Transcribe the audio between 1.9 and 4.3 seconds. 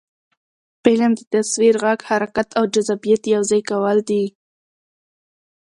حرکت او جذابیت یو ځای کول دي